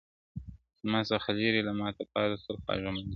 زما 0.83 0.99
څه 1.09 1.29
ليري 1.37 1.61
له 1.67 1.71
ما 1.79 1.87
پاته 2.13 2.35
سول 2.43 2.57
خواږه 2.63 2.89
ملګري, 2.95 3.09